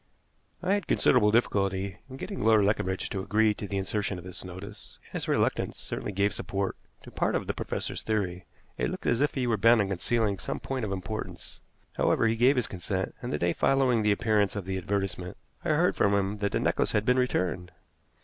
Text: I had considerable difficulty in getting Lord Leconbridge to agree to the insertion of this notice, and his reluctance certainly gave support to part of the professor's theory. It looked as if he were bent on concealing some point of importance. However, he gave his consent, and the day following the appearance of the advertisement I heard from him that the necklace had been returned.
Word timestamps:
I 0.63 0.73
had 0.73 0.87
considerable 0.87 1.29
difficulty 1.29 1.99
in 2.09 2.17
getting 2.17 2.41
Lord 2.41 2.65
Leconbridge 2.65 3.07
to 3.11 3.19
agree 3.21 3.53
to 3.53 3.67
the 3.67 3.77
insertion 3.77 4.17
of 4.17 4.23
this 4.23 4.43
notice, 4.43 4.97
and 5.09 5.13
his 5.13 5.27
reluctance 5.27 5.77
certainly 5.77 6.11
gave 6.11 6.33
support 6.33 6.75
to 7.03 7.11
part 7.11 7.35
of 7.35 7.45
the 7.45 7.53
professor's 7.53 8.01
theory. 8.01 8.47
It 8.79 8.89
looked 8.89 9.05
as 9.05 9.21
if 9.21 9.35
he 9.35 9.45
were 9.45 9.57
bent 9.57 9.79
on 9.79 9.89
concealing 9.89 10.39
some 10.39 10.59
point 10.59 10.85
of 10.85 10.91
importance. 10.91 11.59
However, 11.93 12.25
he 12.25 12.35
gave 12.35 12.55
his 12.55 12.65
consent, 12.65 13.13
and 13.21 13.31
the 13.31 13.37
day 13.37 13.53
following 13.53 14.01
the 14.01 14.11
appearance 14.11 14.55
of 14.55 14.65
the 14.65 14.79
advertisement 14.79 15.37
I 15.63 15.69
heard 15.69 15.95
from 15.95 16.15
him 16.15 16.37
that 16.39 16.53
the 16.53 16.59
necklace 16.59 16.93
had 16.93 17.05
been 17.05 17.19
returned. 17.19 17.71